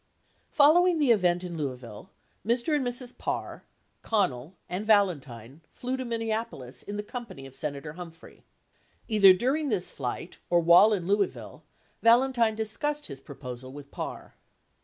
[0.45, 2.09] 7 Following the event in Louisville,
[2.43, 2.75] Mr.
[2.75, 3.15] and Mrs.
[3.15, 3.65] Parr,
[4.01, 8.41] Connell, and Valentine flew to Minneapolis in the company of Senator Hum phrey.
[9.07, 11.61] Either during this flight, or while in Louisville,
[12.01, 14.33] Valentine dis cussed his proposal with Parr.